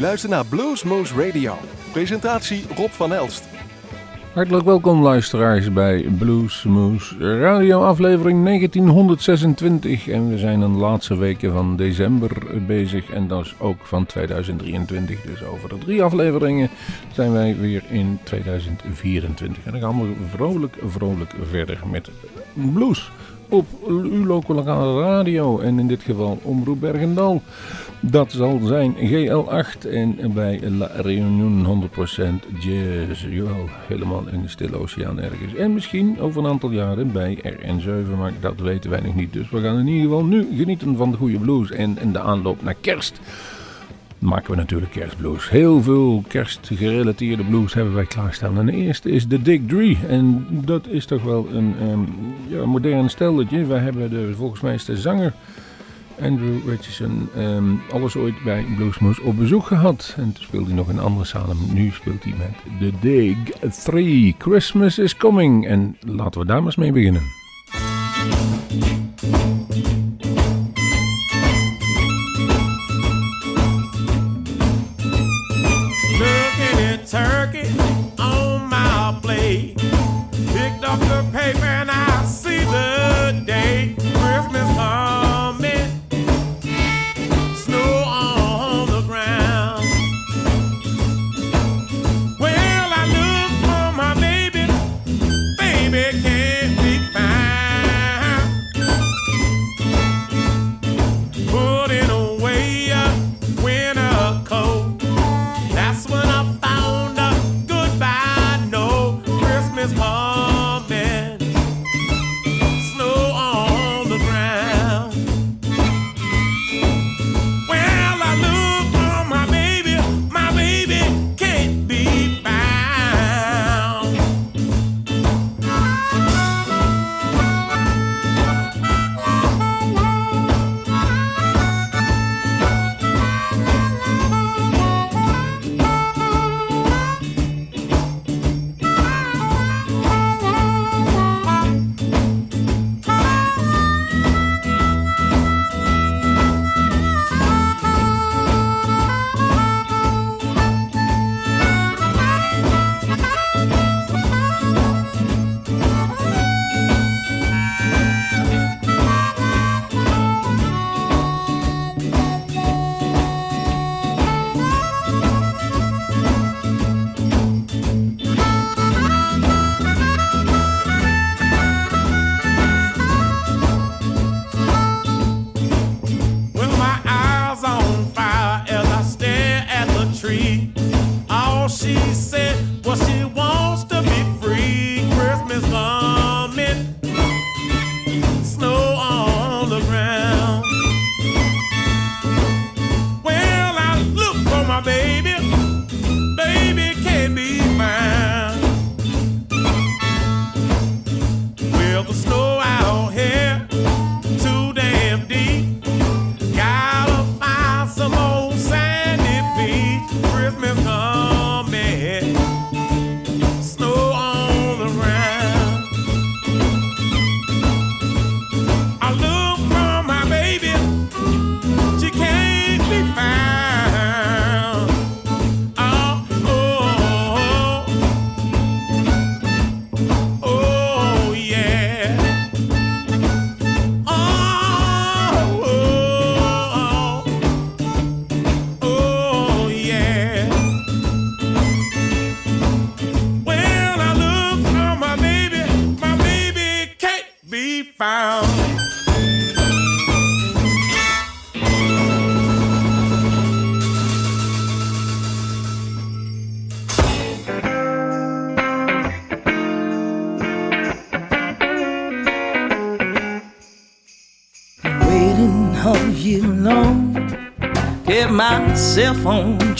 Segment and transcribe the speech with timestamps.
[0.00, 1.54] luistert naar Bluesmoose Radio.
[1.92, 3.44] Presentatie Rob van Elst.
[4.32, 11.52] Hartelijk welkom luisteraars bij Bluesmoose Radio aflevering 1926 en we zijn in de laatste weken
[11.52, 12.30] van december
[12.66, 15.20] bezig en dat is ook van 2023.
[15.20, 16.70] Dus over de drie afleveringen
[17.12, 22.10] zijn wij weer in 2024 en dan gaan we vrolijk vrolijk verder met
[22.72, 23.10] blues
[23.50, 27.42] op uw lokale radio en in dit geval Omroep Bergendal.
[28.00, 33.26] Dat zal zijn GL8 en bij La Réunion 100% jazz.
[33.28, 35.54] Jawel, helemaal in de stille oceaan ergens.
[35.54, 39.32] En misschien over een aantal jaren bij RN7, maar dat weten wij nog niet.
[39.32, 42.20] Dus we gaan in ieder geval nu genieten van de goede blues en, en de
[42.20, 43.20] aanloop naar kerst
[44.20, 45.50] maken we natuurlijk kerstblues.
[45.50, 48.66] Heel veel kerstgerelateerde blues hebben wij klaarstaan.
[48.66, 49.98] De eerste is de Dick Dree.
[50.08, 51.74] En dat is toch wel een
[52.48, 53.64] ja, modern stelletje.
[53.64, 55.32] Wij hebben de, volgens mij is de zanger
[56.22, 60.14] Andrew Richardson um, alles ooit bij Bluesmoose op bezoek gehad.
[60.16, 61.56] En toen speelde hij nog in andere zalen.
[61.72, 63.36] Nu speelt hij met The Dig
[63.84, 64.34] 3.
[64.38, 65.66] Christmas is coming.
[65.66, 67.22] En laten we daar maar eens mee beginnen.
[80.98, 82.09] Myself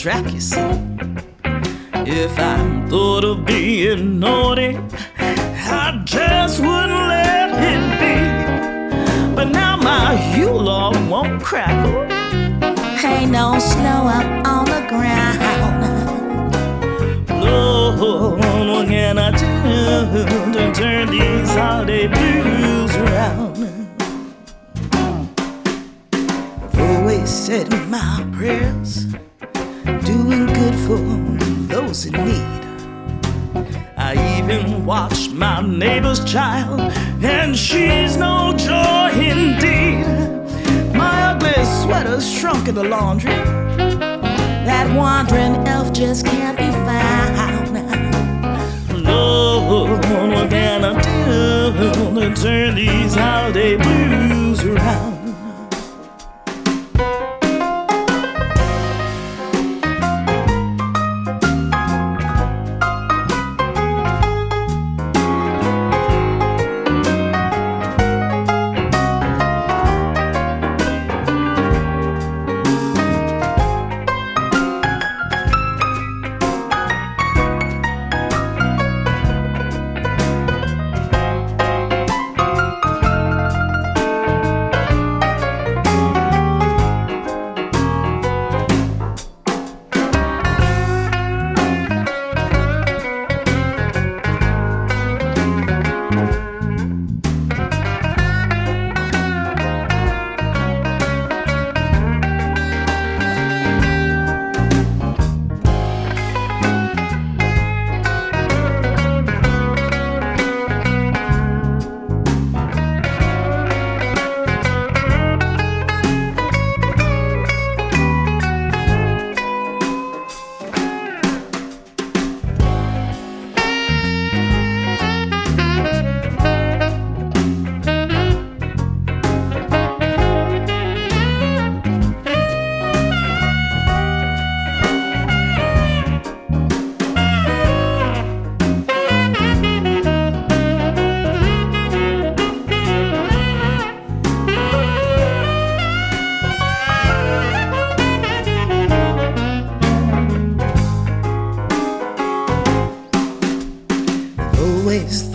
[0.06, 0.59] on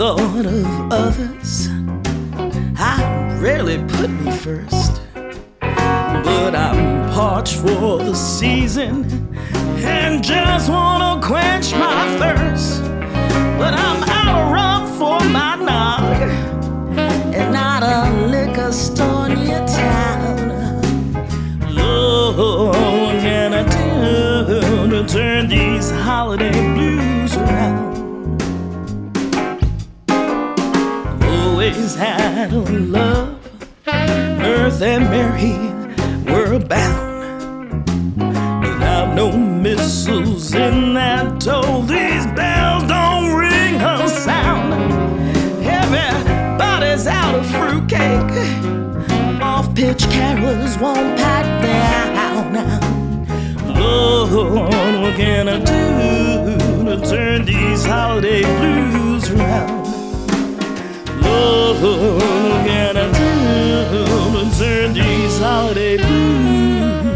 [0.06, 1.68] thought of others.
[2.78, 5.02] I rarely put me first,
[5.60, 8.96] but I'm parched for the season
[9.78, 12.84] and just wanna quench my thirst.
[13.58, 16.22] But I'm out of rum for my nog
[17.34, 20.38] and not a liquor store near town.
[21.74, 22.76] Lord,
[23.40, 26.65] and I do to turn these holidays?
[41.46, 44.74] So these bells don't ring a sound.
[45.64, 48.32] Everybody's out of fruitcake.
[49.44, 52.56] Off pitch carolers won't pack down.
[53.80, 54.32] Lord,
[55.04, 59.86] what can I do to turn these holiday blues around?
[61.22, 67.15] Lord, what can I do to turn these holiday blues?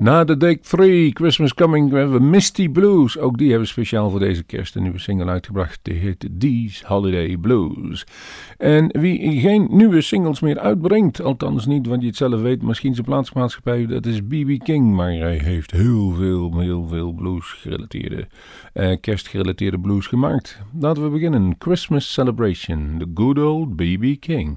[0.00, 3.18] Na de Take 3, Christmas Coming, hebben we Misty Blues.
[3.18, 5.78] Ook die hebben speciaal voor deze kerst een nieuwe single uitgebracht.
[5.82, 8.06] Die heet These Holiday Blues.
[8.58, 12.94] En wie geen nieuwe singles meer uitbrengt, althans niet, want je het zelf weet, misschien
[12.94, 14.64] zijn plaatsmaatschappij, dat is B.B.
[14.64, 14.94] King.
[14.94, 18.26] Maar hij heeft heel veel, heel veel blues-gerelateerde,
[18.72, 20.60] eh, kerstgerelateerde blues gemaakt.
[20.78, 21.54] Laten we beginnen.
[21.58, 24.20] Christmas Celebration, The Good Old B.B.
[24.20, 24.56] King.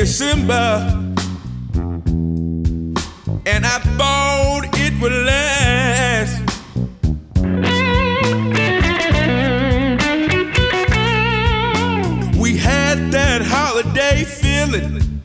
[0.00, 1.12] December,
[3.44, 6.40] and I thought it would last.
[12.40, 15.22] We had that holiday feeling,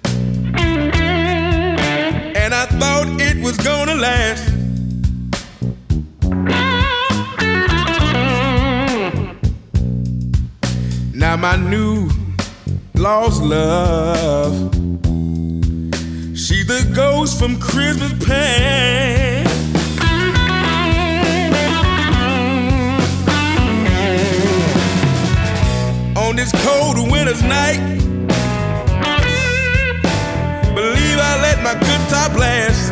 [2.35, 4.43] and I thought it was gonna last.
[11.13, 12.09] Now my new
[12.93, 14.34] lost love.
[18.27, 18.31] On
[26.35, 27.79] this cold winter's night,
[30.73, 32.91] believe I let my good top blast.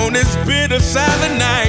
[0.00, 1.59] On this bitter silent night.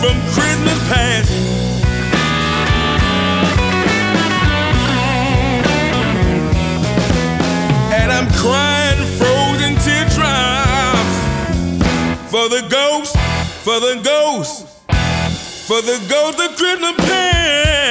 [0.00, 1.32] From Christmas past.
[7.92, 11.16] And I'm crying frozen teardrops
[12.30, 13.16] for the ghost,
[13.64, 14.66] for the ghost,
[15.66, 17.85] for the ghost of Christmas past.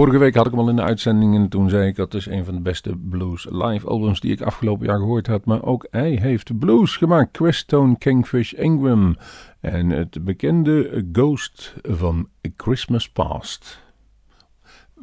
[0.00, 2.26] Vorige week had ik hem al in de uitzending en toen zei ik dat is
[2.26, 5.44] een van de beste blues live albums die ik afgelopen jaar gehoord had.
[5.44, 7.30] Maar ook hij heeft blues gemaakt.
[7.30, 9.16] Questone Kingfish Ingram
[9.60, 13.80] en het bekende Ghost van Christmas Past.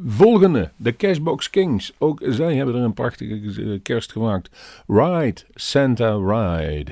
[0.06, 1.94] Volgende, de Cashbox Kings.
[1.98, 4.50] Ook zij hebben er een prachtige eh, kerst gemaakt.
[4.88, 6.92] Ride, Santa Ride.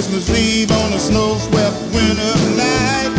[0.00, 3.12] Christmas Eve on a snow-swept winter night.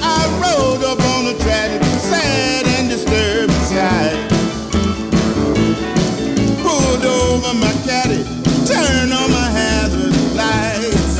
[0.00, 4.14] I rode up on a tragic, sad and disturbed sight.
[6.62, 8.22] Pulled over my caddy,
[8.64, 11.16] turned on my hazard lights.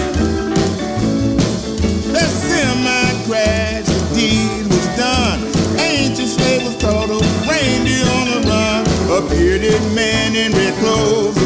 [2.14, 5.40] That semi crash, the deed was done.
[5.80, 7.18] Ancient slave was total,
[7.50, 8.86] reindeer on the run.
[9.18, 11.43] A bearded man in red clothes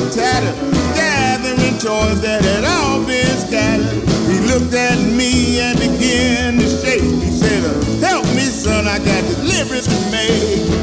[1.89, 4.05] toys that had all been scattered.
[4.29, 7.01] He looked at me and began to shake.
[7.01, 7.63] He said,
[8.05, 10.78] "Help me, son, I got deliveries to make."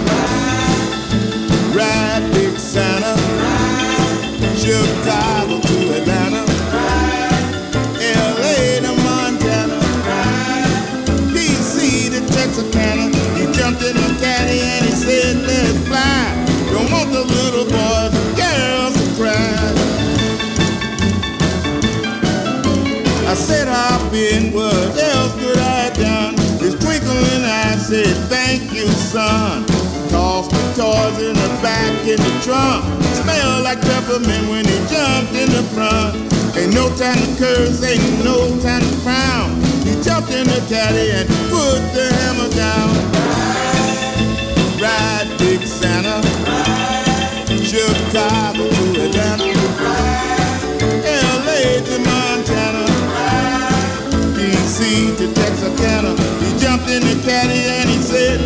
[24.15, 26.35] being, what else could I have done?
[26.55, 29.67] This twinkling I said, thank you, son.
[30.07, 32.87] Tossed the toys in the back in the trunk.
[33.19, 36.15] Smell like peppermint when he jumped in the front.
[36.55, 39.51] Ain't no time to curse, ain't no time to frown.
[39.83, 42.95] He jumped in the caddy and put the hammer down.
[44.79, 46.23] Ride, ride, big Santa.
[46.47, 46.85] Ride.
[47.67, 49.44] Chicago to Atlanta.
[54.75, 56.11] Tennessee to Texarkana.
[56.43, 58.44] He jumped in the caddy and he said,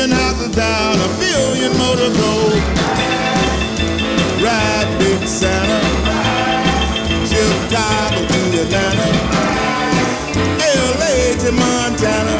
[0.00, 2.62] million houses down, a billion motor gold.
[4.40, 5.80] Ride Big Santa,
[7.28, 9.08] ship diver to Atlanta,
[10.56, 11.36] L.A.
[11.40, 12.36] to Montana,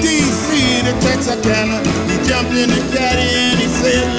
[0.00, 0.82] D.C.
[0.82, 1.82] to Texarkana.
[2.08, 4.13] He jumped in the caddy and he said.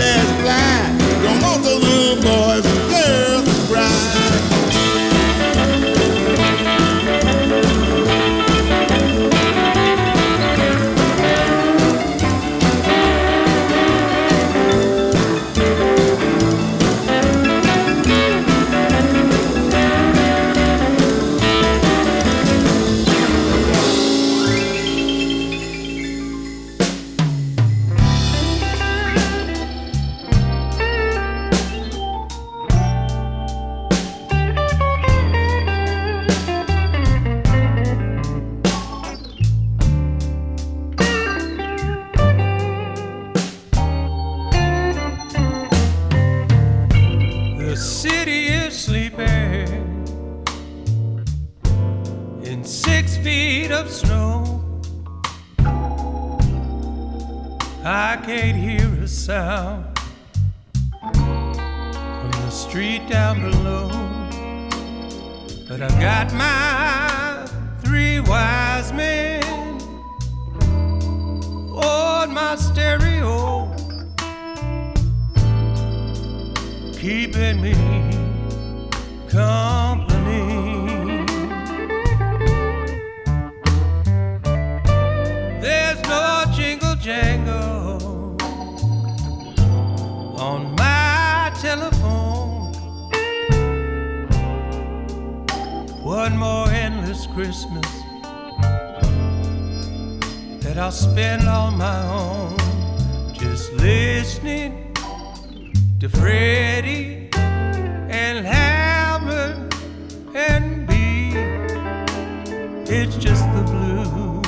[112.87, 114.43] it's just the blues.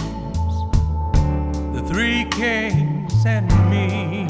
[1.73, 4.26] The three kings and me.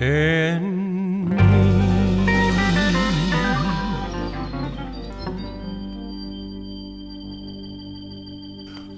[0.00, 1.74] and me.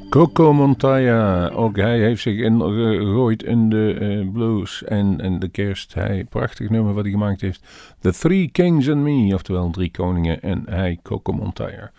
[0.08, 5.94] Coco Montoya, ook hij heeft zich ingegooid in de eh, blues en, en de kerst.
[5.94, 7.62] Hij, prachtig nummer wat hij gemaakt heeft.
[8.00, 11.90] The Three Kings and Me, oftewel Drie Koningen en hij, Coco Montoya.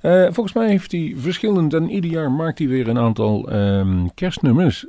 [0.00, 4.06] Eh, volgens mij heeft hij verschillend en ieder jaar maakt hij weer een aantal ehm,
[4.14, 4.86] kerstnummers.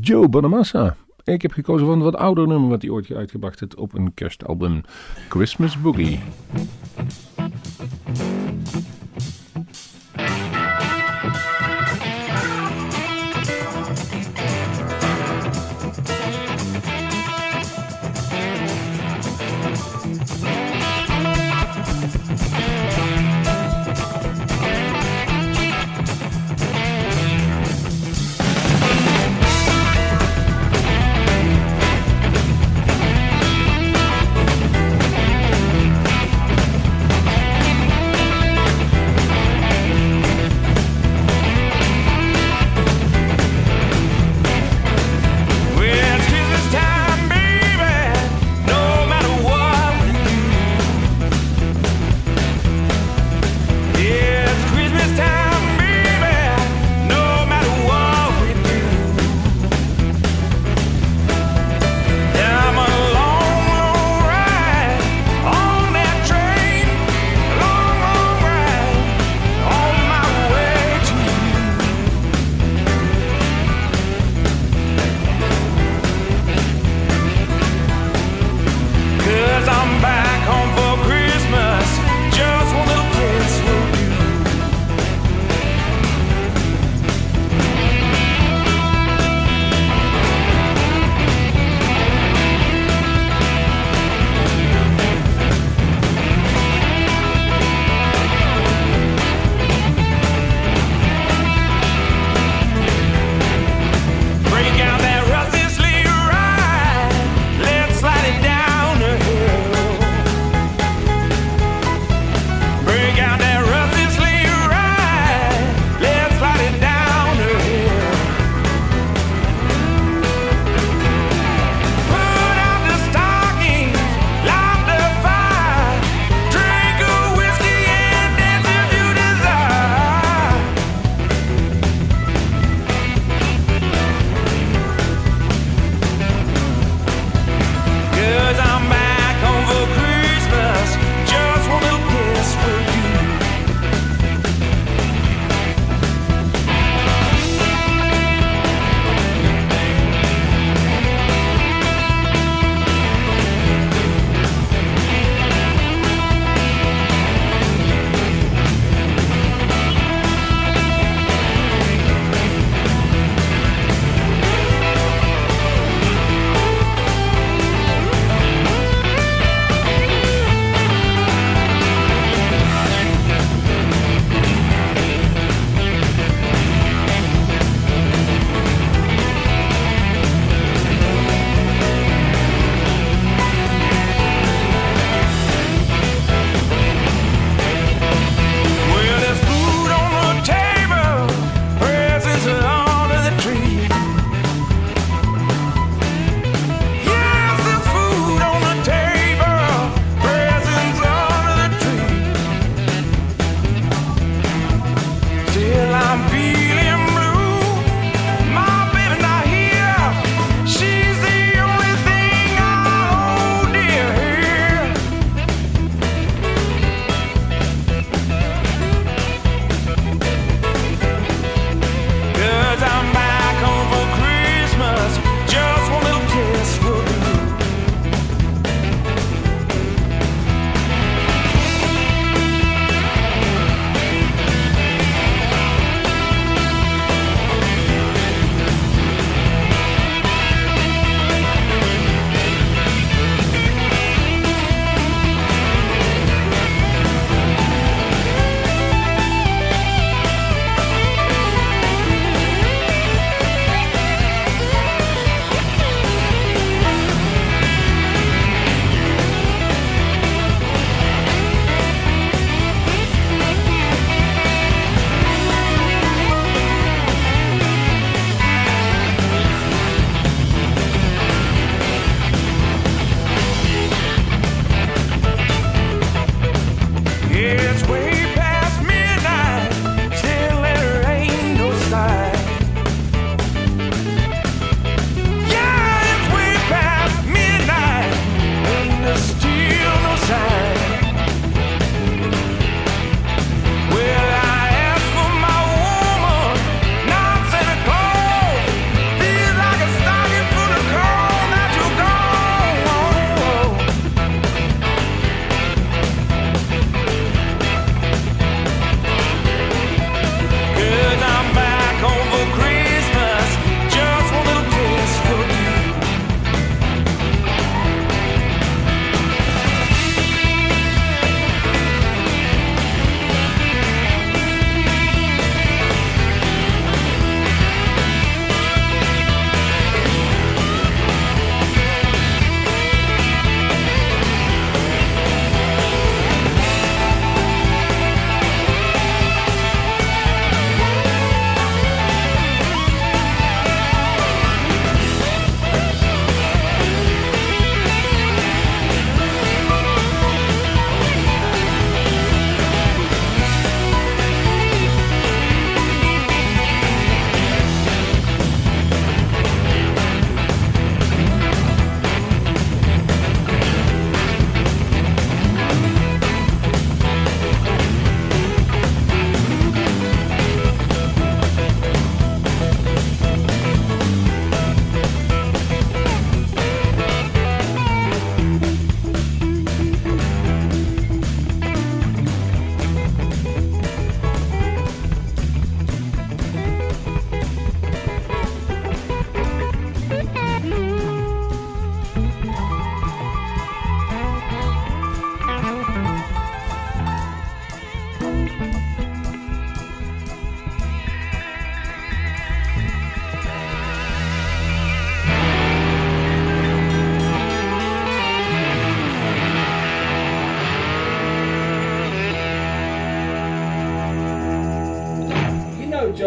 [0.00, 0.96] Joe Bonamassa.
[1.24, 4.14] Ik heb gekozen van een wat ouder nummer wat hij ooit uitgebracht heeft op een
[4.14, 4.82] kerstalbum.
[5.28, 6.20] Christmas Boogie.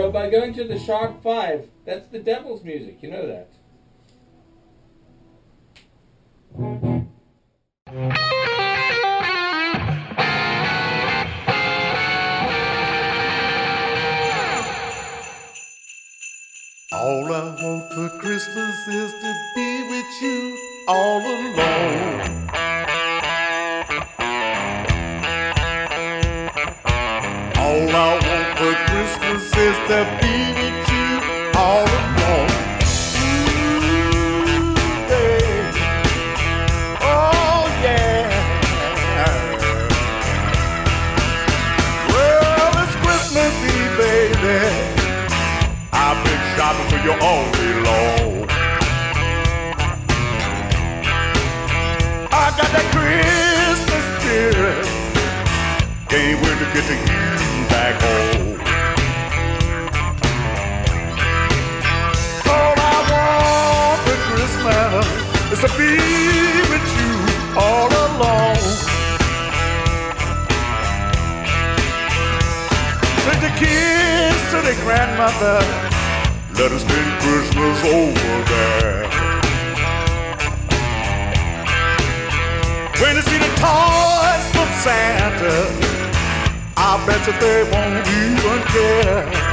[0.07, 2.99] So by going to the sharp five, that's the devil's music.
[3.01, 3.49] You know that.
[16.93, 22.47] All I want for Christmas is to be with you all alone.
[27.57, 29.26] All I want for Christmas
[29.59, 31.09] is to be with you
[31.57, 32.51] all alone.
[33.17, 33.81] Ooh.
[37.01, 38.29] Oh, yeah.
[42.07, 44.59] Well, it's Christmas Eve, baby.
[45.91, 48.49] I've been shopping for you all day long.
[52.31, 54.85] I got that Christmas spirit.
[56.09, 58.56] Can't wait to get to you back home.
[64.67, 65.07] Christmas
[65.53, 65.95] is to be
[66.71, 67.13] with you
[67.55, 68.57] all alone.
[73.23, 75.59] Take the kids to their grandmother.
[76.59, 79.03] Let us spend Christmas over there.
[82.99, 85.57] When you see the toys from Santa,
[86.75, 89.46] I bet you they won't even care.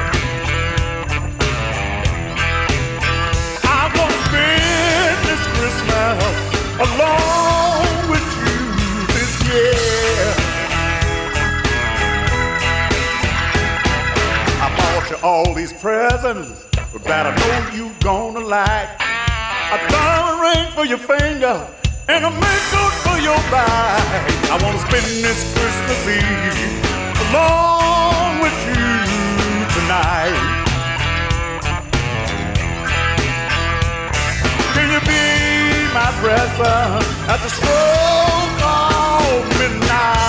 [6.05, 8.61] Alone with you
[9.17, 10.37] this year.
[14.61, 16.67] I bought you all these presents
[17.05, 18.91] that I know you gonna like.
[19.73, 21.67] A diamond ring for your finger
[22.09, 24.31] and a makeup for your back.
[24.53, 26.85] I wanna spend this Christmas Eve
[27.31, 28.93] along with you
[29.73, 30.37] tonight.
[34.75, 35.54] Can you be
[35.95, 40.24] my present at the stroke of midnight?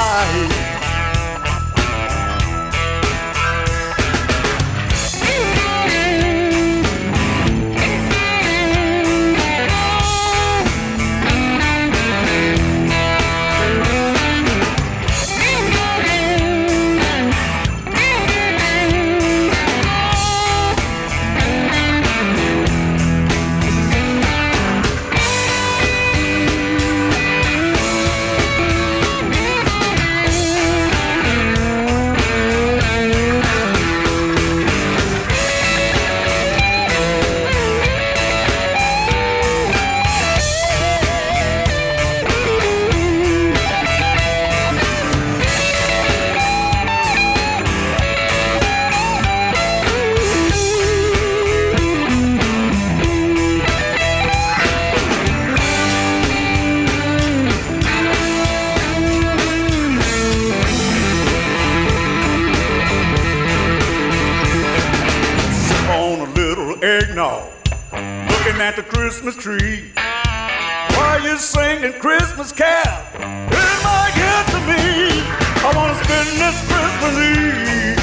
[69.25, 69.91] Christmas tree.
[70.93, 75.23] While you're singing Christmas carol, it might get to me.
[75.65, 77.97] I wanna spend this Christmas Eve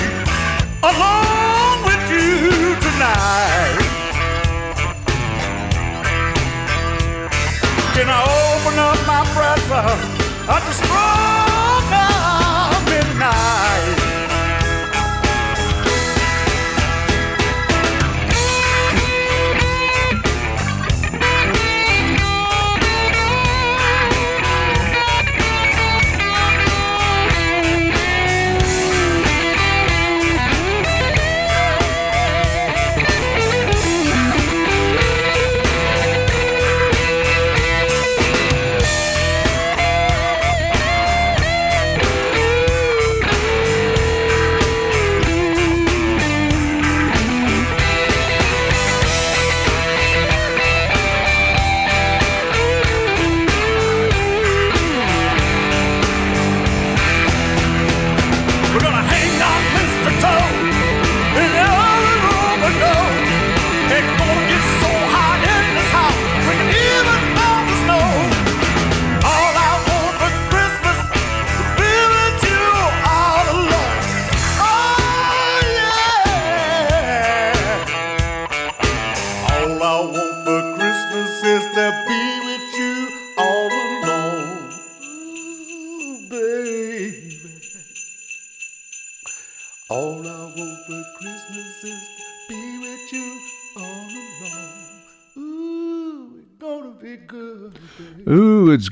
[0.82, 3.86] along with you tonight.
[7.94, 10.00] Can I open up my present
[10.48, 10.72] at the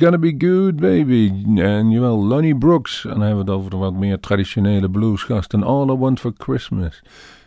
[0.01, 1.33] gonna be good, baby.
[1.57, 3.05] En jawel, Lonnie Brooks.
[3.05, 5.63] En dan hebben we het over wat meer traditionele bluesgasten.
[5.63, 7.03] All I Want for Christmas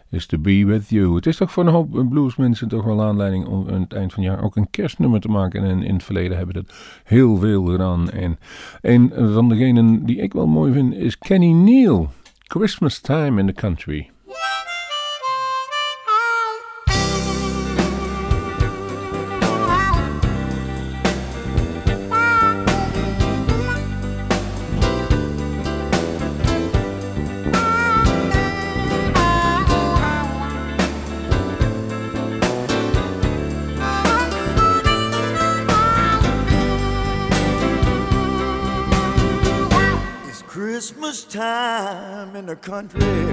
[0.10, 1.16] is to be with you.
[1.16, 4.24] Het is toch voor een hoop bluesmensen toch wel aanleiding om aan het eind van
[4.24, 5.64] het jaar ook een kerstnummer te maken.
[5.64, 6.74] En in het verleden hebben dat
[7.04, 8.10] heel veel gedaan.
[8.10, 8.40] En
[8.82, 12.10] een van degenen die ik wel mooi vind is Kenny Neal.
[12.40, 14.13] Christmas Time in the Country.
[42.74, 43.33] Country.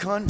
[0.00, 0.29] Time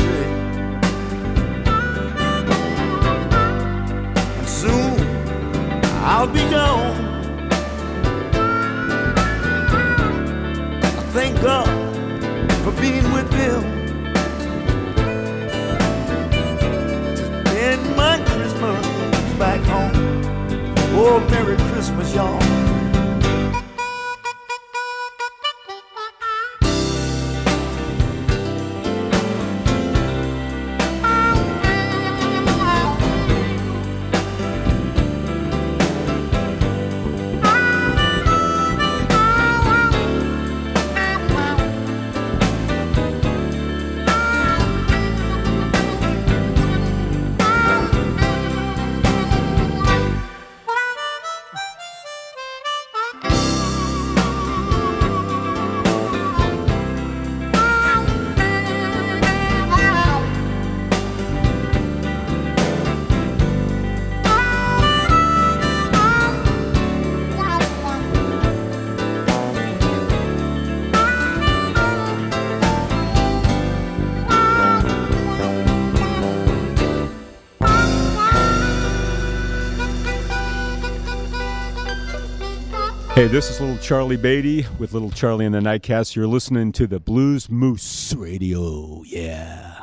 [83.20, 86.16] Hey, this is little Charlie Baty with little Charlie and the Nightcats.
[86.16, 89.02] You're listening to the Blues Moose Radio.
[89.04, 89.82] Yeah.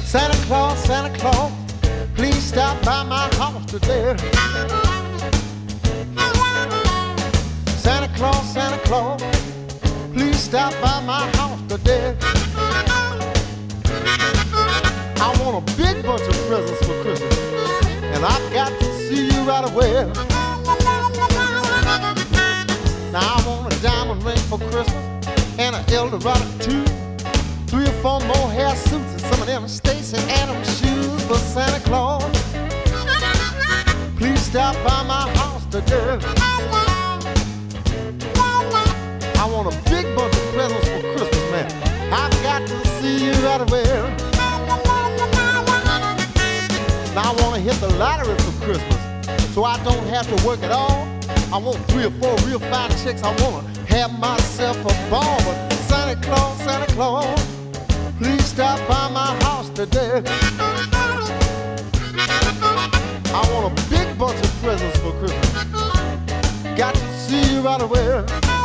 [0.00, 1.52] Santa Claus, Santa Claus,
[2.14, 4.16] please stop by my house today.
[7.76, 9.22] Santa Claus, Santa Claus,
[10.14, 12.16] please stop by my house today.
[15.20, 16.27] I want a big bunch
[19.48, 20.04] right away.
[23.10, 25.26] Now I want a diamond ring for Christmas
[25.58, 26.84] and an Eldorado too.
[27.66, 31.80] Three or four more hair suits and some of them Stacy Adams shoes for Santa
[31.80, 32.22] Claus.
[34.18, 36.18] Please stop by my house today.
[39.40, 42.12] I want a big bunch of presents for Christmas, man.
[42.12, 44.28] I've got to see you right away.
[47.14, 48.97] Now I want to hit the lottery for Christmas,
[49.58, 51.02] so I don't have to work at all.
[51.52, 53.24] I want three or four real fine chicks.
[53.24, 55.36] I want to have myself a ball.
[55.38, 57.40] But Santa Claus, Santa Claus,
[58.18, 60.22] please stop by my house today.
[63.34, 65.64] I want a big bunch of presents for Christmas.
[66.76, 68.57] Got to see you right away.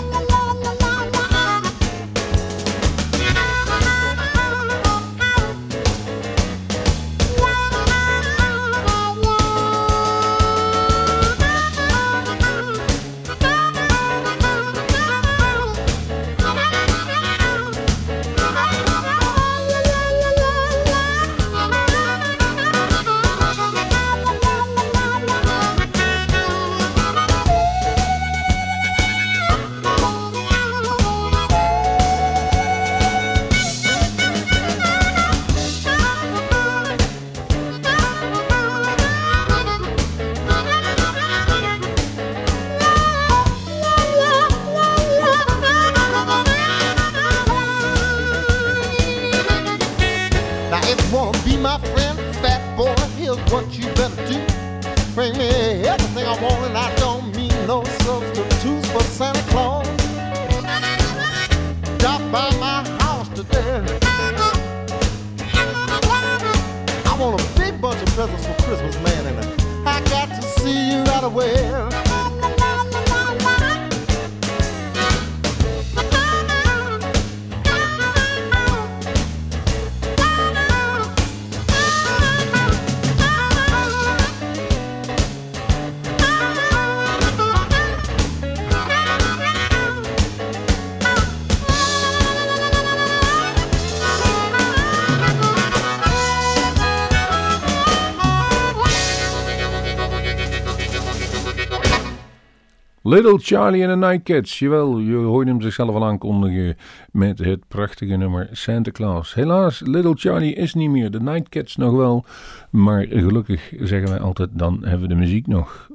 [103.14, 104.60] Little Charlie and the Nightcats.
[104.60, 106.78] Jawel, je hoorde hem zichzelf al aankondigen
[107.12, 109.34] met het prachtige nummer Santa Claus.
[109.34, 111.12] Helaas, Little Charlie is niet meer.
[111.12, 112.26] De Nightcats nog wel.
[112.70, 115.90] Maar gelukkig zeggen wij altijd, dan hebben we de muziek nog.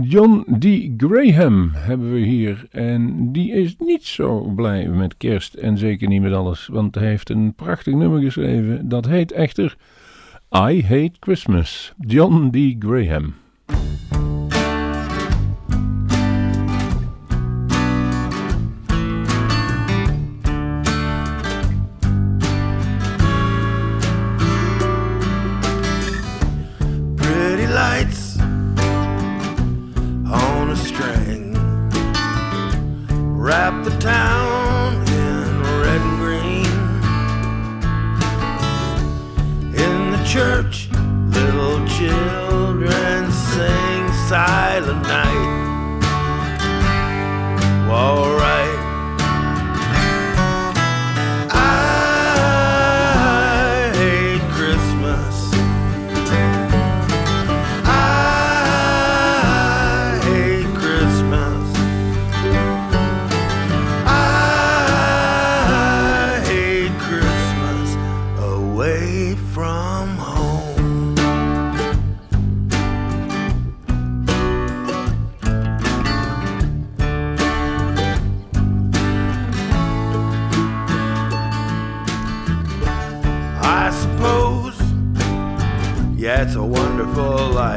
[0.00, 0.66] John D.
[0.96, 2.66] Graham hebben we hier.
[2.70, 5.54] En die is niet zo blij met kerst.
[5.54, 6.68] En zeker niet met alles.
[6.72, 8.88] Want hij heeft een prachtig nummer geschreven.
[8.88, 9.76] Dat heet echter
[10.68, 11.92] I Hate Christmas.
[11.98, 12.84] John D.
[12.84, 13.34] Graham.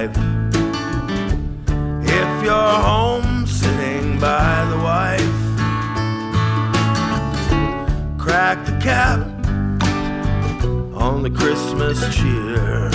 [0.02, 0.18] Life.
[2.04, 5.38] If you're home sitting by the wife,
[8.18, 9.20] crack the cap
[10.96, 12.90] on the Christmas cheer.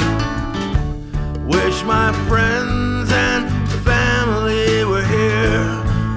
[1.46, 3.48] Wish my friends and
[3.84, 5.66] family were here.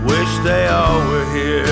[0.06, 1.69] Wish they all were here.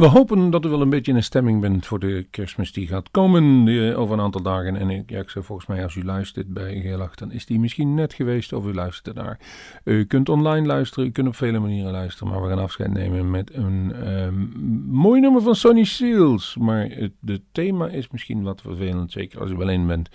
[0.00, 2.86] We hopen dat u wel een beetje in de stemming bent voor de kerstmis die
[2.86, 4.76] gaat komen eh, over een aantal dagen.
[4.76, 7.94] En ik, ja, zeg volgens mij als u luistert bij Geelacht, dan is die misschien
[7.94, 9.38] net geweest of u luistert daar.
[9.84, 12.32] U kunt online luisteren, u kunt op vele manieren luisteren.
[12.32, 14.34] Maar we gaan afscheid nemen met een ehm,
[14.86, 16.56] mooi nummer van Sonny Seals.
[16.56, 20.08] Maar het de thema is misschien wat vervelend, zeker als u alleen bent.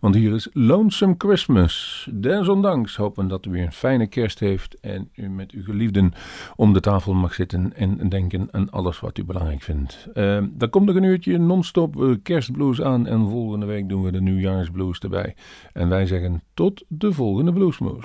[0.00, 2.08] Want hier is Lonesome Christmas.
[2.12, 6.12] Desondanks hopen dat u weer een fijne kerst heeft en u met uw geliefden
[6.56, 10.08] om de tafel mag zitten en denken aan alles wat u belangrijk vindt.
[10.14, 14.20] Uh, komt nog een uurtje non-stop uh, kerstblues aan en volgende week doen we de
[14.20, 15.34] nieuwjaarsblues erbij.
[15.72, 18.04] En wij zeggen tot de volgende bluesmoes.